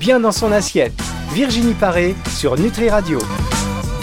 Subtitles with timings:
[0.00, 0.94] bien dans son assiette.
[1.34, 3.18] Virginie Paré sur Nutri Radio.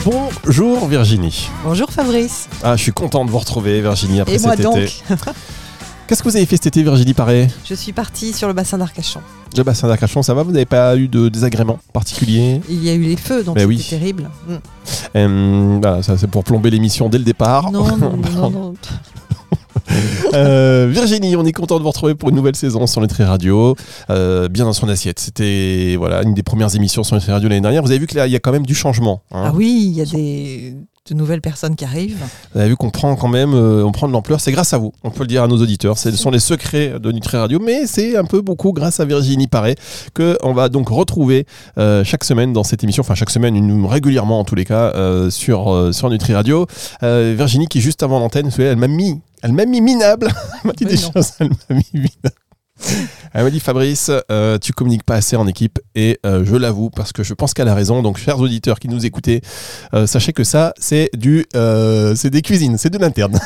[0.05, 1.49] Bonjour Virginie.
[1.65, 2.47] Bonjour Fabrice.
[2.63, 4.93] Ah, je suis content de vous retrouver Virginie après Et moi donc été.
[6.07, 7.47] Qu'est-ce que vous avez fait cet été Virginie Paré?
[7.65, 9.21] Je suis partie sur le bassin d'Arcachon.
[9.57, 12.61] Le bassin d'Arcachon, ça va Vous n'avez pas eu de désagréments particuliers?
[12.69, 13.87] Il y a eu les feux, donc Ben c'était oui.
[13.89, 14.29] terrible.
[14.47, 14.55] Mm.
[15.15, 17.71] Euh, voilà, ça c'est pour plomber l'émission dès le départ.
[17.71, 18.73] Non, non, non, non, non.
[20.33, 23.75] Euh, Virginie, on est content de vous retrouver pour une nouvelle saison sur Nutri Radio.
[24.09, 25.19] Euh, bien dans son assiette.
[25.19, 27.81] C'était voilà une des premières émissions sur Nutri Radio l'année dernière.
[27.81, 29.21] Vous avez vu qu'il y a quand même du changement.
[29.31, 29.43] hein.
[29.45, 30.75] Ah oui, il y a des
[31.09, 32.23] de nouvelles personnes qui arrivent.
[32.53, 34.41] Vous avez vu qu'on prend quand même, euh, on prend de l'ampleur.
[34.41, 34.93] C'est grâce à vous.
[35.03, 35.97] On peut le dire à nos auditeurs.
[35.97, 39.47] Ce sont les secrets de Nutri Radio, mais c'est un peu beaucoup grâce à Virginie
[39.47, 39.75] Paré
[40.13, 41.45] que on va donc retrouver
[41.77, 44.91] euh, chaque semaine dans cette émission, enfin chaque semaine, une, régulièrement en tous les cas
[44.95, 46.65] euh, sur sur Nutri Radio.
[47.01, 50.27] Virginie qui juste avant l'antenne, elle m'a mis, elle m'a mis minable.
[50.63, 51.11] elle m'a dit des non.
[51.13, 51.31] choses.
[51.39, 52.35] Elle m'a mis minable.
[53.33, 56.91] Elle m'a dit Fabrice, euh, tu communiques pas assez en équipe et euh, je l'avoue
[56.91, 58.03] parce que je pense qu'elle a raison.
[58.03, 59.41] Donc chers auditeurs qui nous écoutez,
[59.95, 63.39] euh, sachez que ça c'est du, euh, c'est des cuisines, c'est de l'interne.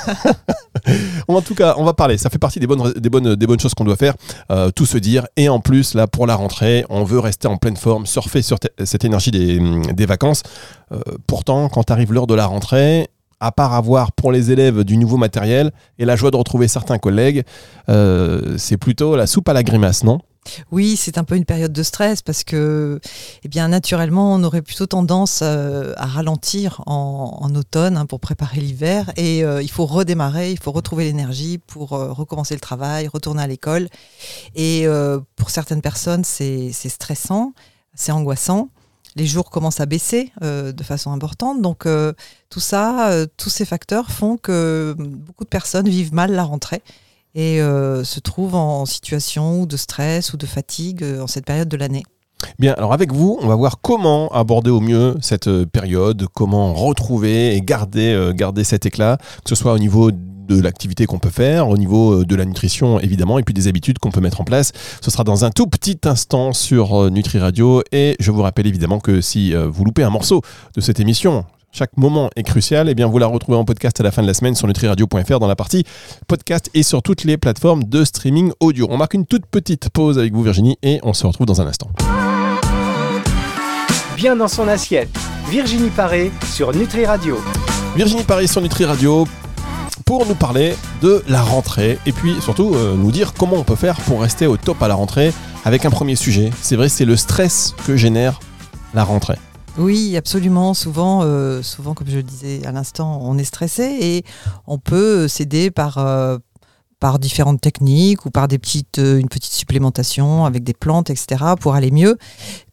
[1.30, 2.18] en tout cas, on va parler.
[2.18, 4.16] Ça fait partie des bonnes, des bonnes, des bonnes choses qu'on doit faire.
[4.76, 7.78] tout se dire et en plus là pour la rentrée, on veut rester en pleine
[7.78, 9.60] forme, surfer sur te- cette énergie des,
[9.94, 10.44] des vacances.
[11.26, 13.08] Pourtant, quand arrive l'heure de la rentrée.
[13.44, 17.00] À part avoir pour les élèves du nouveau matériel et la joie de retrouver certains
[17.00, 17.44] collègues,
[17.90, 20.20] euh, c'est plutôt la soupe à la grimace, non?
[20.72, 23.00] Oui, c'est un peu une période de stress parce que,
[23.44, 28.62] eh bien, naturellement, on aurait plutôt tendance euh, à ralentir en, automne hein, pour préparer
[28.62, 33.42] l'hiver et euh, il faut redémarrer, il faut retrouver l'énergie pour recommencer le travail, retourner
[33.42, 33.88] à l'école.
[34.54, 34.86] Et
[35.36, 37.54] pour certaines personnes, c'est stressant,
[37.96, 38.70] c'est angoissant.
[39.16, 41.62] Les jours commencent à baisser euh, de façon importante.
[41.62, 42.14] Donc, euh,
[42.50, 46.82] tout ça, euh, tous ces facteurs font que beaucoup de personnes vivent mal la rentrée
[47.34, 52.04] et se trouvent en situation de stress ou de fatigue en cette période de l'année.
[52.60, 57.56] Bien, alors avec vous, on va voir comment aborder au mieux cette période, comment retrouver
[57.56, 60.12] et garder, garder cet éclat, que ce soit au niveau
[60.48, 63.68] de l'activité qu'on peut faire, au niveau euh, de la nutrition évidemment, et puis des
[63.68, 64.72] habitudes qu'on peut mettre en place.
[65.02, 67.84] Ce sera dans un tout petit instant sur euh, Nutri Radio.
[67.92, 70.42] Et je vous rappelle évidemment que si euh, vous loupez un morceau
[70.76, 74.04] de cette émission, chaque moment est crucial, et bien vous la retrouvez en podcast à
[74.04, 75.86] la fin de la semaine sur nutriradio.fr dans la partie
[76.28, 78.88] podcast et sur toutes les plateformes de streaming audio.
[78.90, 81.68] On marque une toute petite pause avec vous Virginie et on se retrouve dans un
[81.68, 81.90] instant.
[84.18, 85.10] Bien dans son assiette.
[85.50, 87.38] Virginie Paré sur Nutri Radio.
[87.96, 89.26] Virginie Paris sur Nutri Radio
[90.06, 93.76] pour nous parler de la rentrée et puis surtout euh, nous dire comment on peut
[93.76, 95.34] faire pour rester au top à la rentrée
[95.66, 96.52] avec un premier sujet.
[96.62, 98.40] C'est vrai, c'est le stress que génère
[98.94, 99.38] la rentrée.
[99.78, 100.74] Oui, absolument.
[100.74, 104.24] Souvent, euh, souvent, comme je le disais à l'instant, on est stressé et
[104.68, 106.38] on peut s'aider par, euh,
[107.02, 111.44] par différentes techniques ou par des petites, euh, une petite supplémentation avec des plantes, etc.,
[111.60, 112.18] pour aller mieux.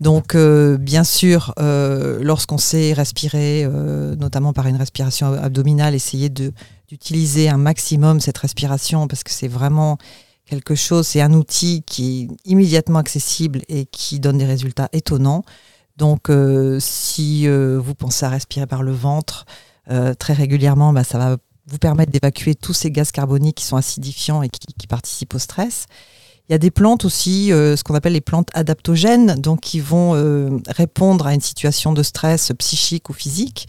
[0.00, 6.28] Donc, euh, bien sûr, euh, lorsqu'on sait respirer, euh, notamment par une respiration abdominale, essayer
[6.28, 6.52] de
[6.88, 9.98] d'utiliser un maximum cette respiration parce que c'est vraiment
[10.46, 15.44] quelque chose, c'est un outil qui est immédiatement accessible et qui donne des résultats étonnants.
[15.96, 19.44] Donc, euh, si euh, vous pensez à respirer par le ventre
[19.90, 23.76] euh, très régulièrement, bah, ça va vous permettre d'évacuer tous ces gaz carboniques qui sont
[23.76, 25.86] acidifiants et qui, qui participent au stress.
[26.48, 29.80] Il y a des plantes aussi, euh, ce qu'on appelle les plantes adaptogènes, donc qui
[29.80, 33.68] vont euh, répondre à une situation de stress psychique ou physique.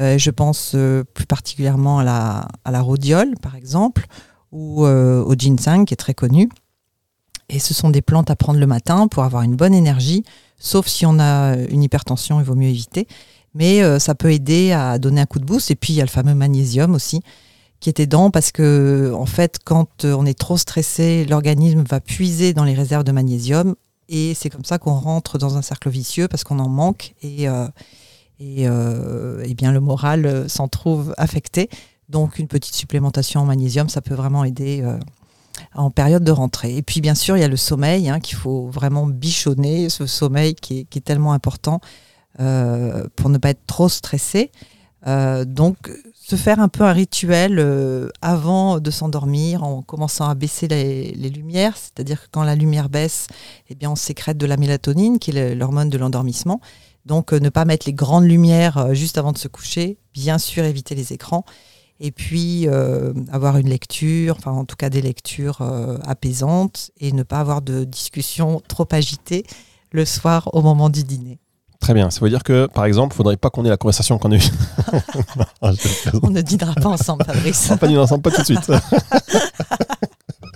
[0.00, 4.06] Euh, je pense euh, plus particulièrement à la, à la rhodiole, par exemple,
[4.50, 6.48] ou euh, au ginseng, qui est très connu.
[7.48, 10.24] Et ce sont des plantes à prendre le matin pour avoir une bonne énergie,
[10.58, 13.06] sauf si on a une hypertension, il vaut mieux éviter.
[13.54, 15.70] Mais ça peut aider à donner un coup de boost.
[15.70, 17.20] Et puis il y a le fameux magnésium aussi,
[17.80, 22.54] qui est aidant parce que en fait, quand on est trop stressé, l'organisme va puiser
[22.54, 23.74] dans les réserves de magnésium.
[24.08, 27.48] Et c'est comme ça qu'on rentre dans un cercle vicieux parce qu'on en manque et,
[27.48, 27.66] euh,
[28.42, 31.68] et, euh, eh bien le moral euh, s'en trouve affecté.
[32.08, 34.98] Donc une petite supplémentation en magnésium, ça peut vraiment aider euh,
[35.74, 36.76] en période de rentrée.
[36.76, 40.06] Et puis bien sûr, il y a le sommeil hein, qu'il faut vraiment bichonner, ce
[40.06, 41.80] sommeil qui est, tellement important
[42.36, 44.50] pour ne pas être trop stressé.
[45.06, 45.76] Donc
[46.14, 51.28] se faire un peu un rituel avant de s'endormir en commençant à baisser les, les
[51.28, 53.26] lumières, c'est-à-dire que quand la lumière baisse,
[53.68, 56.60] eh bien on sécrète de la mélatonine qui est l'hormone de l'endormissement.
[57.06, 60.38] Donc euh, ne pas mettre les grandes lumières euh, juste avant de se coucher, bien
[60.38, 61.44] sûr éviter les écrans
[62.02, 67.12] et puis euh, avoir une lecture, enfin en tout cas des lectures euh, apaisantes et
[67.12, 69.44] ne pas avoir de discussions trop agitées
[69.92, 71.38] le soir au moment du dîner.
[71.78, 72.10] Très bien.
[72.10, 74.36] Ça veut dire que, par exemple, il faudrait pas qu'on ait la conversation qu'on a
[74.36, 74.50] eue.
[76.22, 77.66] On ne dînera pas ensemble, Fabrice.
[77.66, 78.70] On va pas dîner ensemble, pas tout de suite.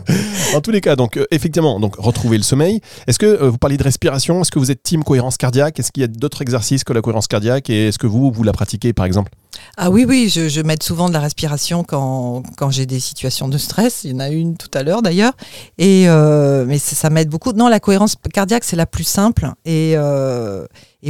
[0.55, 2.81] en tous les cas, donc euh, effectivement, donc retrouver le sommeil.
[3.07, 4.41] Est-ce que euh, vous parlez de respiration?
[4.41, 5.79] Est-ce que vous êtes team cohérence cardiaque?
[5.79, 7.71] Est-ce qu'il y a d'autres exercices que la cohérence cardiaque?
[7.71, 9.33] Et est-ce que vous, vous la pratiquez par exemple?
[9.77, 13.49] Ah oui, oui, je, je m'aide souvent de la respiration quand, quand j'ai des situations
[13.49, 14.05] de stress.
[14.05, 15.33] Il y en a une tout à l'heure d'ailleurs.
[15.79, 17.53] Et euh, mais ça, m'aide beaucoup.
[17.53, 19.51] Non, la cohérence cardiaque, c'est la plus simple.
[19.65, 19.97] Et,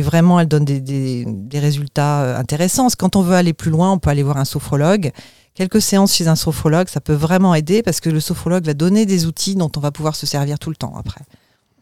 [0.03, 2.89] vraiment, elle donne des, résultats intéressants.
[2.99, 5.11] Quand on veut aller plus loin, on peut aller voir un sophrologue.
[5.57, 9.07] Quelques séances chez un sophrologue, ça peut vraiment aider parce que le sophrologue va donner
[9.07, 11.23] des outils dont on va pouvoir se servir tout le temps après.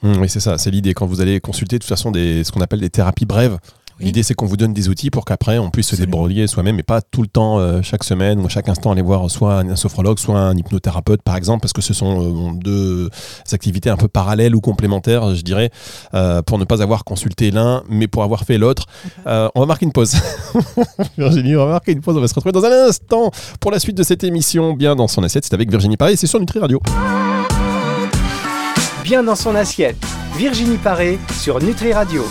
[0.04, 0.94] Hum, Oui, c'est ça, c'est l'idée.
[0.94, 3.58] Quand vous allez consulter de toute façon ce qu'on appelle des thérapies brèves,
[3.98, 4.06] Oui.
[4.06, 6.82] l'idée c'est qu'on vous donne des outils pour qu'après on puisse se débrouiller soi-même et
[6.82, 10.18] pas tout le temps, euh, chaque semaine ou chaque instant aller voir soit un sophrologue,
[10.18, 13.10] soit un hypnothérapeute par exemple, parce que ce sont euh, deux
[13.52, 15.70] activités un peu parallèles ou complémentaires, je dirais,
[16.14, 18.86] euh, pour ne pas avoir consulté l'un, mais pour avoir fait l'autre.
[19.26, 20.14] Euh, on va marquer une pause.
[21.18, 22.16] Virginie, on va marquer une pause.
[22.16, 23.30] On va se retrouver dans un instant
[23.60, 24.74] pour la suite de cette émission.
[24.74, 26.80] Bien dans son assiette, c'est avec Virginie Paris et c'est sur Nutri Radio.
[29.02, 29.96] Bien dans son assiette.
[30.36, 32.24] Virginie Paré sur Nutri Radio.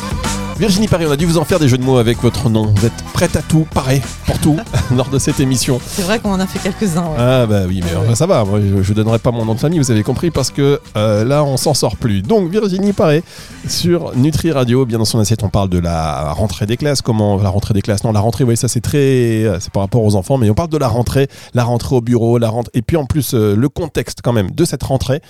[0.59, 2.67] Virginie Paris, on a dû vous en faire des jeux de mots avec votre nom.
[2.75, 4.57] Vous êtes prête à tout, pareil, pour tout,
[4.95, 5.79] lors de cette émission.
[5.85, 7.01] C'est vrai qu'on en a fait quelques-uns.
[7.03, 7.15] ouais.
[7.17, 8.15] Ah bah oui, mais Ah enfin, ouais.
[8.15, 10.51] ça va, moi je, je donnerai pas mon nom de famille, vous avez compris, parce
[10.51, 12.21] que euh, là on s'en sort plus.
[12.21, 13.23] Donc Virginie Paré
[13.67, 17.41] sur Nutri Radio, bien dans son assiette, on parle de la rentrée des classes, comment
[17.41, 20.15] la rentrée des classes, non la rentrée, oui ça c'est très, c'est par rapport aux
[20.15, 22.95] enfants, mais on parle de la rentrée, la rentrée au bureau, la rentrée, et puis
[22.95, 25.21] en plus euh, le contexte quand même de cette rentrée.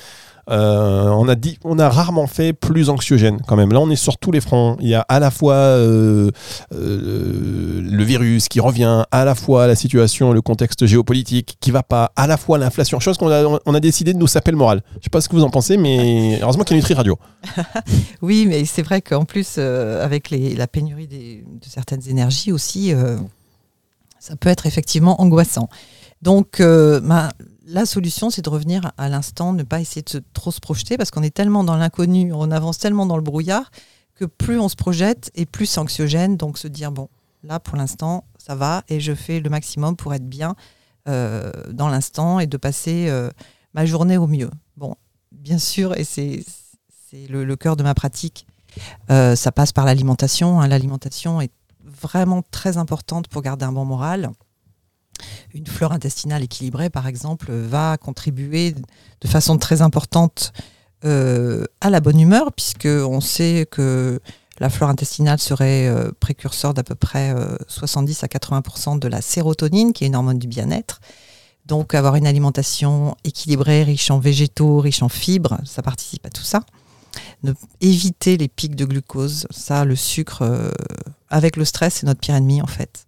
[0.50, 3.72] Euh, on, a dit, on a rarement fait plus anxiogène quand même.
[3.72, 4.76] Là, on est sur tous les fronts.
[4.82, 6.32] Il y a à la fois euh,
[6.74, 11.82] euh, le virus qui revient, à la fois la situation, le contexte géopolitique qui va
[11.84, 13.00] pas, à la fois l'inflation.
[13.00, 14.82] Chose qu'on a, on a décidé de nous saper le moral.
[15.00, 17.18] Je sais pas ce que vous en pensez, mais heureusement qu'il y a Nutri Radio.
[18.22, 22.94] Oui, mais c'est vrai qu'en plus, avec la pénurie de certaines énergies aussi,
[24.20, 25.70] ça peut être effectivement angoissant.
[26.22, 27.32] Donc, ma-
[27.66, 31.12] la solution, c'est de revenir à l'instant, ne pas essayer de trop se projeter, parce
[31.12, 33.72] qu'on est tellement dans l'inconnu, on avance tellement dans le brouillard,
[34.16, 36.38] que plus on se projette et plus c'est anxiogène.
[36.38, 37.10] Donc, se dire, bon,
[37.44, 40.56] là, pour l'instant, ça va, et je fais le maximum pour être bien
[41.08, 43.30] euh, dans l'instant et de passer euh,
[43.74, 44.52] ma journée au mieux.
[44.78, 44.96] Bon,
[45.32, 46.44] bien sûr, et c'est
[47.30, 48.46] le cœur de ma pratique.
[49.10, 50.60] Euh, ça passe par l'alimentation.
[50.60, 50.68] hein.
[50.68, 51.52] L'alimentation est
[51.84, 54.32] vraiment très importante pour garder un bon moral.
[55.54, 58.74] Une flore intestinale équilibrée, par exemple, va contribuer
[59.22, 60.54] de façon très importante
[61.06, 64.20] euh, à la bonne humeur, puisque on sait que
[64.60, 69.22] la flore intestinale serait euh, précurseur d'à peu près euh, 70 à 80% de la
[69.22, 71.02] sérotonine, qui est une hormone du bien-être.
[71.66, 76.44] Donc, avoir une alimentation équilibrée, riche en végétaux, riche en fibres, ça participe à tout
[76.44, 76.62] ça
[77.82, 79.48] éviter les pics de glucose.
[79.52, 80.72] Ça, le sucre, euh,
[81.30, 83.06] avec le stress, c'est notre pire ennemi en fait.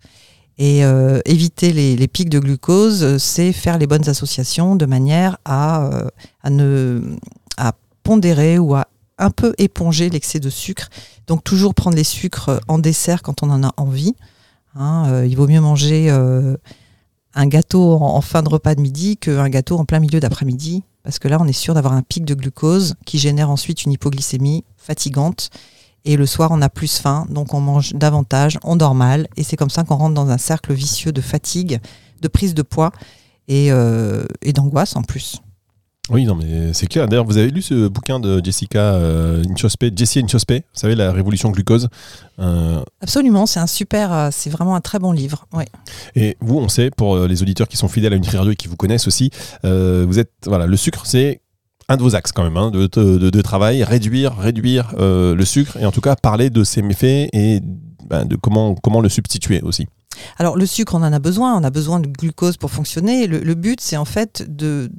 [0.57, 5.87] Et euh, éviter les, pics de glucose, c'est faire les bonnes associations de manière à,
[5.87, 6.07] euh,
[6.43, 7.01] à, ne,
[7.57, 7.73] à
[8.03, 8.87] pondérer ou à
[9.17, 10.89] un peu éponger l'excès de sucre.
[11.27, 14.15] Donc toujours prendre les sucres en dessert quand on en a envie.
[14.75, 19.17] Hein, euh, il vaut mieux manger un gâteau en, en fin de repas de midi
[19.17, 22.25] qu'un gâteau en plein milieu d'après-midi parce que là, on est sûr d'avoir un pic
[22.25, 25.51] de glucose qui génère ensuite une hypoglycémie fatigante.
[26.05, 29.43] Et le soir, on a plus faim, donc on mange davantage, on dort mal, et
[29.43, 31.79] c'est comme ça qu'on rentre dans un cercle vicieux de fatigue,
[32.21, 32.91] de prise de poids
[33.47, 35.41] et, euh, et d'angoisse en plus.
[36.09, 37.07] Oui, non, mais c'est clair.
[37.07, 41.11] D'ailleurs, vous avez lu ce bouquin de Jessica euh, Inchospe, Jessie Inchospe, vous savez, La
[41.11, 41.89] Révolution Glucose.
[42.37, 45.47] Euh, Absolument, c'est un super, euh, c'est vraiment un très bon livre.
[45.51, 45.65] Ouais.
[46.15, 48.67] Et vous, on sait, pour les auditeurs qui sont fidèles à Nutri Radio et qui
[48.67, 49.31] vous connaissent aussi,
[49.63, 51.41] vous êtes, voilà, le sucre, c'est
[51.87, 55.85] un de vos axes quand même hein, de, travail, réduire, réduire euh, le sucre et
[55.85, 57.61] en tout cas parler de ses méfaits et
[58.07, 59.87] ben, de comment, comment le substituer aussi.
[60.37, 63.27] Alors le sucre, on en a besoin, on a besoin de glucose pour fonctionner.
[63.27, 64.89] Le, but, c'est en fait de-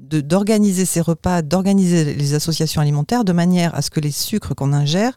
[0.00, 4.72] d'organiser ces repas, d'organiser les associations alimentaires de manière à ce que les sucres qu'on
[4.72, 5.12] ingère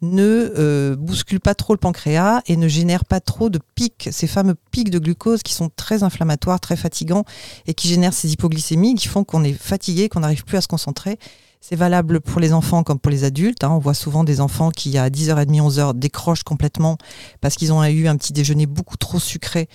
[0.00, 4.26] ne euh, bousculent pas trop le pancréas et ne génèrent pas trop de pics, ces
[4.26, 7.24] fameux pics de glucose qui sont très inflammatoires, très fatigants
[7.66, 10.68] et qui génèrent ces hypoglycémies qui font qu'on est fatigué, qu'on n'arrive plus à se
[10.68, 11.18] concentrer.
[11.60, 13.64] C'est valable pour les enfants comme pour les adultes.
[13.64, 13.70] hein.
[13.72, 16.96] On voit souvent des enfants qui, à 10h30, 11h, décrochent complètement
[17.40, 19.68] parce qu'ils ont eu un petit déjeuner beaucoup trop sucré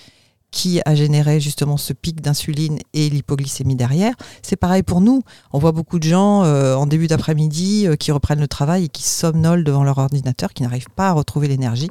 [0.54, 4.14] qui a généré justement ce pic d'insuline et l'hypoglycémie derrière.
[4.44, 5.24] C'est pareil pour nous.
[5.52, 8.88] On voit beaucoup de gens euh, en début d'après-midi euh, qui reprennent le travail et
[8.88, 11.90] qui somnolent devant leur ordinateur, qui n'arrivent pas à retrouver l'énergie.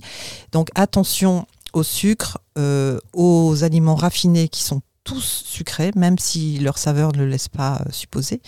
[0.53, 6.79] Donc attention au sucre, euh, aux aliments raffinés qui sont tous sucrés, même si leur
[6.79, 8.41] saveur ne le laisse pas supposer.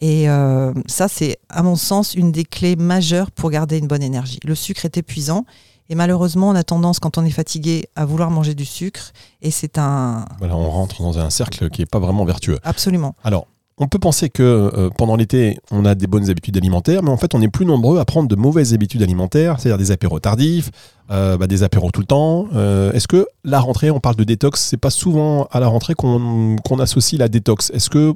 [0.00, 0.26] Et
[0.86, 4.40] ça, c'est à mon sens une des clés majeures pour garder une bonne énergie.
[4.44, 5.44] Le sucre est épuisant.
[5.90, 9.12] Et malheureusement, on a tendance, quand on est fatigué, à vouloir manger du sucre.
[9.42, 10.24] Et c'est un.
[10.38, 12.58] Voilà, on rentre dans un cercle qui n'est pas vraiment vertueux.
[12.64, 13.14] Absolument.
[13.22, 17.10] Alors, on peut penser que euh, pendant l'été, on a des bonnes habitudes alimentaires, mais
[17.10, 20.20] en fait, on est plus nombreux à prendre de mauvaises habitudes alimentaires, c'est-à-dire des apéros
[20.20, 20.70] tardifs,
[21.10, 22.46] euh, bah, des apéros tout le temps.
[22.54, 25.94] Euh, est-ce que la rentrée, on parle de détox, c'est pas souvent à la rentrée
[25.94, 27.70] qu'on associe la détox?
[27.70, 28.14] Est-ce que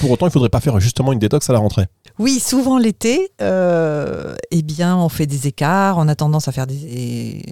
[0.00, 1.86] pour autant, il faudrait pas faire justement une détox à la rentrée
[2.18, 7.42] Oui, souvent l'été, eh bien, on fait des écarts, on a tendance à faire des,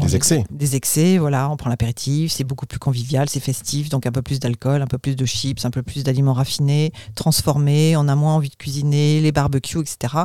[0.00, 0.44] des excès.
[0.50, 1.50] Des excès, voilà.
[1.50, 4.86] On prend l'apéritif, c'est beaucoup plus convivial, c'est festif, donc un peu plus d'alcool, un
[4.86, 7.96] peu plus de chips, un peu plus d'aliments raffinés, transformés.
[7.96, 10.24] On a moins envie de cuisiner, les barbecues, etc.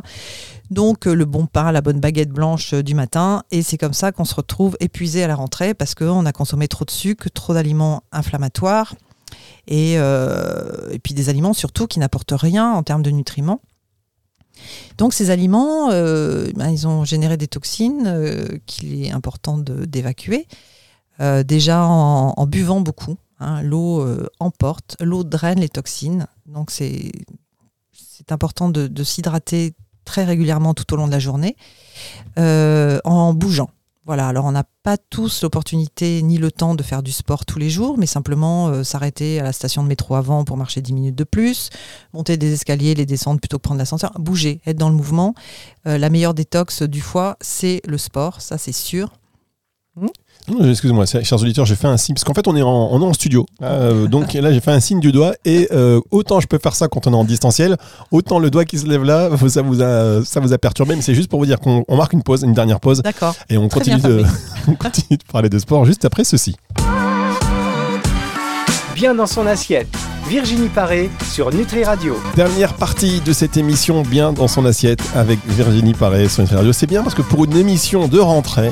[0.69, 3.93] Donc euh, le bon pain, la bonne baguette blanche euh, du matin, et c'est comme
[3.93, 7.29] ça qu'on se retrouve épuisé à la rentrée parce qu'on a consommé trop de sucre,
[7.33, 8.95] trop d'aliments inflammatoires.
[9.67, 13.61] Et, euh, et, puis des aliments surtout qui n'apportent rien en termes de nutriments.
[14.97, 20.47] Donc ces aliments, euh, ben, ils ont généré des toxines euh, qu'il est important d'évacuer.
[21.45, 24.05] Déjà en, buvant beaucoup, hein, l'eau
[24.41, 26.27] emporte, l'eau draine les toxines.
[26.45, 27.13] Donc c'est
[28.31, 31.55] important de s'hydrater très régulièrement tout au long de la journée
[32.35, 33.69] en bougeant.
[34.05, 37.57] Voilà, alors on n'a pas tous l'opportunité ni le temps de faire du sport tous
[37.57, 40.93] les jours, mais simplement euh, s'arrêter à la station de métro avant pour marcher 10
[40.93, 41.71] minutes de plus,
[42.13, 45.33] monter des escaliers, les descendre plutôt que prendre l'ascenseur, bouger, être dans le mouvement.
[45.87, 49.11] Euh, la meilleure détox du foie, c'est le sport, ça c'est sûr.
[49.95, 50.07] Hmm
[50.47, 53.45] Excusez-moi, chers auditeurs, j'ai fait un signe, parce qu'en fait on est en, en studio,
[53.63, 56.75] euh, donc là j'ai fait un signe du doigt, et euh, autant je peux faire
[56.75, 57.77] ça quand on est en distanciel,
[58.11, 61.01] autant le doigt qui se lève là, ça vous a, ça vous a perturbé, mais
[61.01, 63.01] c'est juste pour vous dire qu'on marque une pause, une dernière pause,
[63.49, 64.23] et on continue, de,
[64.67, 66.55] on continue de parler de sport juste après ceci.
[68.93, 69.87] Bien dans son assiette
[70.27, 72.17] Virginie Paré sur Nutri Radio.
[72.35, 76.73] Dernière partie de cette émission bien dans son assiette avec Virginie Paré sur Nutri Radio.
[76.73, 78.71] C'est bien parce que pour une émission de rentrée,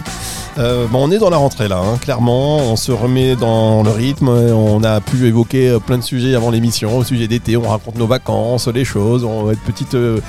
[0.58, 2.58] euh, on est dans la rentrée là, hein, clairement.
[2.58, 4.30] On se remet dans le rythme.
[4.30, 7.58] On a pu évoquer euh, plein de sujets avant l'émission, au sujet d'été.
[7.58, 9.24] On raconte nos vacances, les choses.
[9.24, 10.20] On va être petites, euh,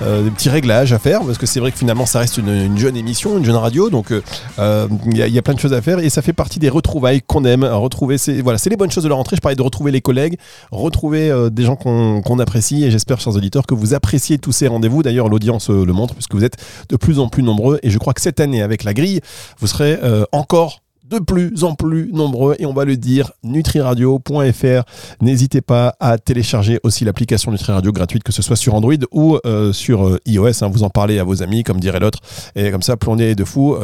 [0.00, 2.96] des petits réglages à faire parce que c'est vrai que finalement ça reste une, jeune
[2.96, 3.90] émission, une jeune radio.
[3.90, 4.12] Donc
[4.58, 7.44] il y, a plein de choses à faire et ça fait partie des retrouvailles qu'on
[7.44, 7.64] aime.
[7.64, 9.36] Retrouver, voilà, c'est les bonnes choses de la rentrée.
[9.36, 10.36] Je parlais de retrouver les collègues,
[10.70, 12.84] retrouver euh, des gens qu'on apprécie.
[12.84, 15.02] Et j'espère, chers auditeurs, que vous appréciez tous ces rendez-vous.
[15.02, 16.56] D'ailleurs, l'audience euh, le montre, puisque vous êtes
[16.88, 17.78] de plus en plus nombreux.
[17.82, 19.20] Et je crois que cette année, avec la grille,
[19.58, 24.82] vous serez euh, encore de plus en plus nombreux et on va le dire nutriradio.fr
[25.20, 29.36] n'hésitez pas à télécharger aussi l'application NutriRadio gratuite que ce soit sur Android ou
[29.72, 30.68] sur iOS hein.
[30.72, 32.20] vous en parlez à vos amis comme dirait l'autre
[32.54, 33.76] et comme ça plus on est de fous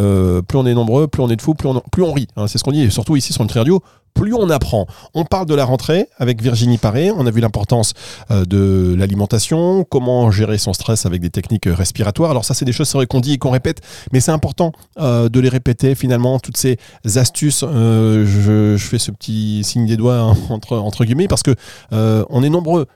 [0.47, 2.47] plus on est nombreux plus on est de fous plus on, plus on rit hein.
[2.47, 3.83] c'est ce qu'on dit et surtout ici sur NutriRadio
[4.17, 4.87] plus on apprend.
[5.15, 7.11] On parle de la rentrée avec Virginie Paré.
[7.13, 7.93] On a vu l'importance
[8.31, 12.31] euh, de l'alimentation, comment gérer son stress avec des techniques respiratoires.
[12.31, 13.83] Alors ça, c'est des choses qu'on dit et qu'on répète,
[14.13, 16.79] mais c'est important euh, de les répéter finalement, toutes ces
[17.17, 17.63] astuces.
[17.63, 21.55] Euh, je, fais ce petit signe des doigts hein, entre, entre guillemets parce que
[21.93, 22.87] on est nombreux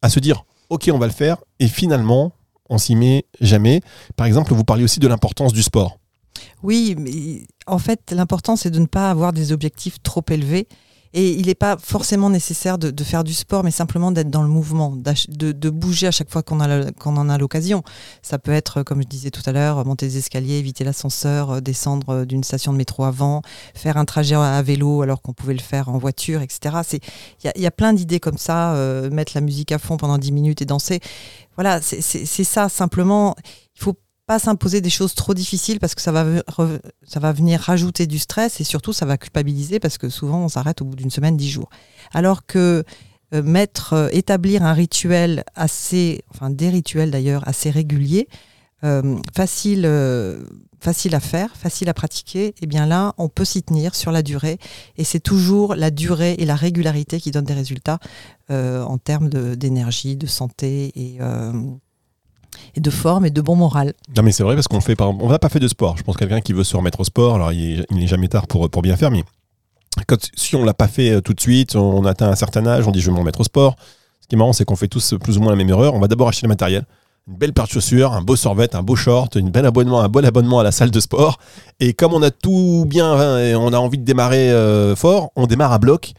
[0.00, 2.32] à se dire, ok, on va le faire, et finalement,
[2.70, 3.82] on s'y met jamais.
[4.16, 5.98] Par exemple, vous parliez aussi de l'importance du sport.
[6.62, 10.66] Oui, mais en fait, l'important, c'est de ne pas avoir des objectifs trop élevés.
[11.14, 14.48] Et il n'est pas forcément nécessaire de, faire du sport, mais simplement d'être dans le
[14.48, 17.82] mouvement, de, bouger à chaque fois qu'on en a l'occasion.
[18.22, 21.60] Ça peut être, comme je disais tout à l'heure, monter des escaliers, éviter l'ascenseur, euh,
[21.60, 23.42] descendre euh, d'une station de métro avant,
[23.74, 26.76] faire un trajet à vélo alors qu'on pouvait le faire en voiture, etc.
[27.44, 30.32] Il y, a plein d'idées comme ça, euh, mettre la musique à fond pendant 10
[30.32, 31.00] minutes et danser.
[31.56, 32.70] Voilà, c'est ça.
[32.70, 33.36] Simplement,
[33.76, 33.94] il faut
[34.26, 36.24] pas s'imposer des choses trop difficiles parce que ça va,
[37.06, 40.48] ça va venir rajouter du stress et surtout ça va culpabiliser parce que souvent on
[40.48, 41.70] s'arrête au bout d'une semaine, dix jours.
[42.12, 42.84] Alors que
[43.34, 48.28] euh, mettre, euh, établir un rituel assez, enfin des rituels d'ailleurs assez réguliers,
[48.84, 49.88] euh, facile,
[50.80, 54.12] facile à faire, facile à pratiquer, et eh bien là on peut s'y tenir sur
[54.12, 54.58] la durée
[54.98, 58.00] et c'est toujours la durée et la régularité qui donnent des résultats
[58.50, 61.18] en termes d'énergie, de, santé et
[62.74, 63.94] et de forme et de bon moral.
[64.16, 65.96] Non mais c'est vrai parce qu'on fait on n'a pas fait de sport.
[65.96, 68.68] Je pense quelqu'un qui veut se remettre au sport, alors il n'est jamais tard pour,
[68.70, 69.24] pour bien faire, mais
[70.06, 72.86] quand, si on l'a pas fait euh, tout de suite, on atteint un certain âge,
[72.86, 73.76] on dit je vais me remettre au sport.
[74.20, 75.94] Ce qui est marrant, c'est qu'on fait tous plus ou moins la même erreur.
[75.94, 76.84] On va d'abord acheter le matériel,
[77.28, 80.60] une belle paire de chaussures, un beau sorvette, un beau short, abonnement, un bon abonnement
[80.60, 81.38] à la salle de sport.
[81.80, 85.46] Et comme on a tout bien, et on a envie de démarrer euh, fort, on
[85.46, 86.12] démarre à bloc.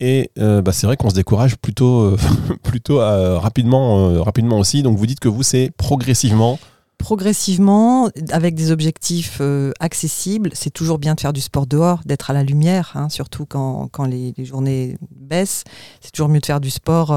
[0.00, 2.16] Et euh, bah, c'est vrai qu'on se décourage plutôt, euh,
[2.62, 4.82] plutôt euh, rapidement, rapidement aussi.
[4.82, 6.58] Donc vous dites que vous, c'est progressivement.
[6.98, 9.40] Progressivement, avec des objectifs
[9.78, 13.46] accessibles, c'est toujours bien de faire du sport dehors, d'être à la lumière, hein, surtout
[13.46, 15.62] quand, quand les, journées baissent.
[16.00, 17.16] C'est toujours mieux de faire du sport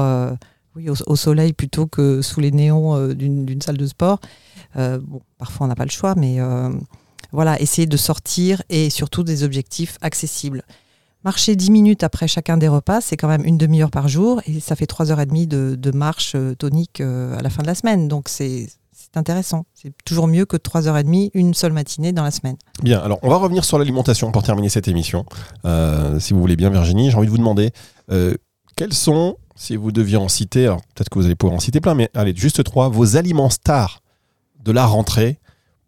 [0.76, 4.20] au, soleil plutôt que sous les néons d'une salle de sport.
[4.76, 6.38] bon, parfois on n'a pas le choix, mais
[7.32, 10.62] voilà, essayer de sortir et surtout des objectifs accessibles.
[11.24, 14.58] Marcher 10 minutes après chacun des repas, c'est quand même une demi-heure par jour et
[14.58, 18.08] ça fait 3h30 de, de marche euh, tonique euh, à la fin de la semaine.
[18.08, 18.66] Donc c'est
[19.14, 19.64] intéressant.
[19.74, 22.56] C'est toujours mieux que 3h30, une seule matinée dans la semaine.
[22.82, 25.24] Bien, alors on va revenir sur l'alimentation pour terminer cette émission.
[25.64, 27.70] Euh, si vous voulez bien, Virginie, j'ai envie de vous demander
[28.76, 31.94] quels sont, si vous deviez en citer, peut-être que vous allez pouvoir en citer plein,
[31.94, 34.02] mais allez, juste trois, vos aliments stars
[34.62, 35.38] de la rentrée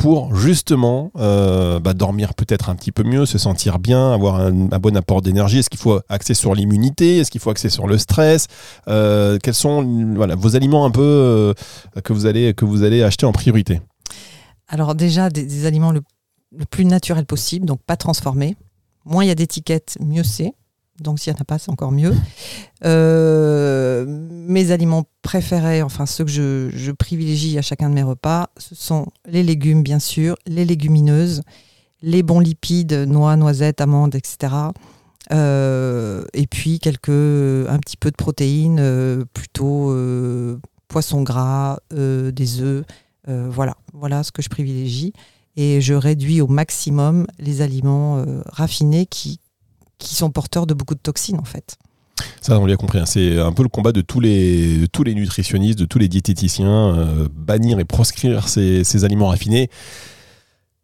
[0.04, 4.50] pour justement euh, bah, dormir peut-être un petit peu mieux, se sentir bien, avoir un,
[4.52, 5.60] bon apport d'énergie.
[5.60, 7.16] Est-ce qu'il faut axer sur l'immunité?
[7.20, 8.48] Est-ce qu'il faut axer sur le stress?
[8.86, 9.82] Euh, Quels sont
[10.36, 11.54] vos aliments un peu euh,
[12.02, 13.80] que, vous allez, que vous allez acheter en priorité?
[14.68, 16.02] Alors déjà, des, aliments le,
[16.54, 18.56] le plus naturel possible, donc pas transformés.
[19.06, 20.52] Moins il y a d'étiquettes, mieux c'est.
[21.00, 22.14] Donc s'il n'y en a pas, c'est encore mieux.
[22.84, 28.74] Euh, mes aliments préférés, enfin ceux que je, privilégie à chacun de mes repas, ce
[28.74, 31.42] sont les légumes, bien sûr, les légumineuses,
[32.02, 34.52] les bons lipides, noix, noisettes, amandes, etc.
[35.32, 39.96] Euh, et puis quelques, un petit peu de protéines, euh, plutôt
[40.88, 42.84] poisson gras, des œufs.
[43.26, 45.12] Voilà, voilà ce que je privilégie.
[45.56, 49.40] Et je réduis au maximum les aliments raffinés qui,
[49.98, 51.76] qui sont porteurs de beaucoup de toxines en fait.
[52.40, 52.98] Ça, on l'a compris.
[53.00, 53.06] hein.
[53.06, 56.08] C'est un peu le combat de tous les, de tous les nutritionnistes, de tous les
[56.08, 59.68] diététiciens, euh, bannir et proscrire ces, ces aliments raffinés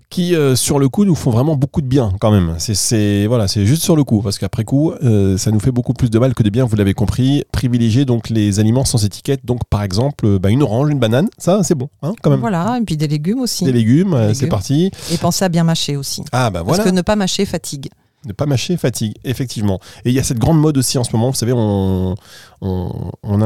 [0.08, 2.56] qui, euh, sur le coup, nous font vraiment beaucoup de bien quand même.
[2.58, 5.92] C'est- voilà, c'est juste sur le coup, parce qu'après coup, euh, ça nous fait beaucoup
[5.92, 7.44] plus de mal que de bien, vous l'avez compris.
[7.52, 9.46] Privilégier donc les aliments sans étiquette.
[9.46, 12.40] Donc, par exemple, bah, une orange, une banane, ça, c'est bon, hein, quand même.
[12.40, 13.64] Voilà, et puis des légumes aussi.
[13.64, 14.90] Des légumes, c'est parti.
[15.12, 16.22] Et pensez à bien mâcher aussi.
[16.32, 16.90] Ah, bah Parce voilà.
[16.90, 17.88] que ne pas mâcher fatigue.
[18.26, 19.80] Ne pas mâcher fatigue, effectivement.
[20.04, 22.14] Et il y a cette grande mode aussi en ce moment, vous savez, on,
[22.62, 23.40] on,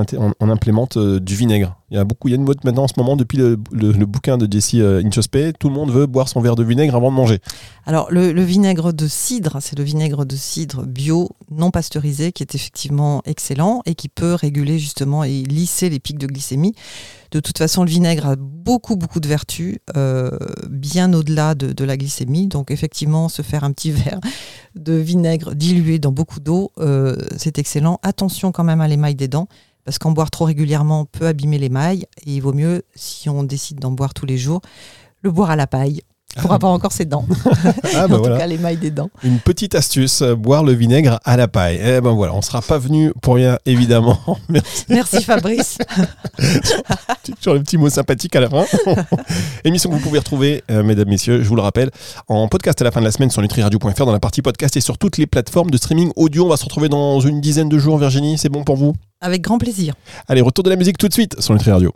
[0.50, 1.76] implémente euh, du vinaigre.
[1.90, 3.56] Il y a beaucoup, il y a une mode maintenant en ce moment, depuis le,
[4.06, 7.10] bouquin de Jesse euh, Inchospé, tout le monde veut boire son verre de vinaigre avant
[7.10, 7.38] de manger.
[7.86, 12.54] Alors, le, vinaigre de cidre, c'est le vinaigre de cidre bio, non pasteurisé, qui est
[12.54, 16.74] effectivement excellent et qui peut réguler justement et lisser les pics de glycémie.
[17.30, 20.30] De toute façon, le vinaigre a beaucoup, beaucoup de vertus, euh,
[20.70, 22.46] bien au-delà de, la glycémie.
[22.46, 24.20] Donc, effectivement, se faire un petit verre
[24.76, 26.72] de vinaigre dilué dans beaucoup d'eau,
[27.36, 27.98] c'est excellent.
[28.02, 29.48] Attention quand même à des dents,
[29.84, 32.06] parce qu'en boire trop régulièrement peut abîmer l'émail.
[32.24, 34.62] Et il vaut mieux, si on décide d'en boire tous les jours,
[35.20, 36.00] le boire à la paille
[36.40, 37.26] pour avoir encore ses dents.
[37.96, 39.10] Ah en bah tout voilà, cas, l'émail des dents.
[39.22, 41.78] une petite astuce, euh, boire le vinaigre à la paille.
[41.80, 44.18] Eh ben voilà, on sera pas venu pour rien, évidemment.
[44.48, 45.78] Merci Merci Fabrice.
[47.40, 48.64] sur le petit mot sympathique à la fin.
[49.64, 51.90] Émission que vous pouvez retrouver, euh, mesdames, messieurs, je vous le rappelle,
[52.28, 54.80] en podcast à la fin de la semaine sur nutriradio.fr dans la partie podcast et
[54.80, 56.46] sur toutes les plateformes de streaming audio.
[56.46, 58.94] On va se retrouver dans une dizaine de jours, Virginie, c'est bon pour vous?
[59.20, 59.94] Avec grand plaisir.
[60.28, 61.92] Allez, retour de la musique tout de suite sur Nutri Radio.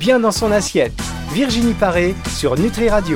[0.00, 0.92] Bien dans son assiette.
[1.36, 3.14] Virginie Paré sur Nutri Radio.